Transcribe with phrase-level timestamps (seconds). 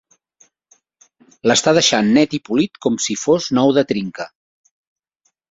[1.51, 4.29] L'està deixant net i polit com si fos nou de trinca.